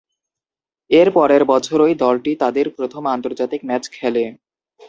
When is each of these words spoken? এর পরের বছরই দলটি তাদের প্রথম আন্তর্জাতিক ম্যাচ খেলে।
এর 0.91 1.07
পরের 1.13 1.43
বছরই 1.51 1.93
দলটি 2.03 2.31
তাদের 2.35 2.65
প্রথম 2.77 3.03
আন্তর্জাতিক 3.07 3.61
ম্যাচ 3.65 3.83
খেলে। 3.89 4.23